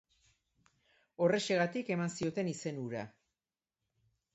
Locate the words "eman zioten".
1.99-2.53